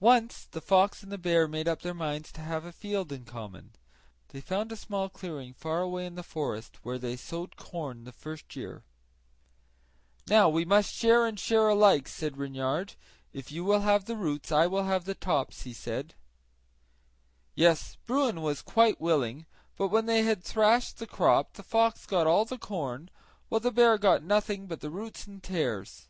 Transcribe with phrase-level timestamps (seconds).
[0.00, 3.26] Once the fox and the bear made up their minds to have a field in
[3.26, 3.74] common.
[4.28, 8.10] They found a small clearing far away in the forest, where they sowed rye the
[8.10, 8.84] first year.
[10.28, 12.94] "Now we must share and share alike," said Reynard;
[13.34, 16.14] "if you will have the roots I will have the tops," he said.
[17.54, 19.44] Yes, Bruin was quite willing;
[19.76, 23.10] but when they had thrashed the crop the fox got all the corn,
[23.50, 26.08] while the bear got nothing but the roots and tares.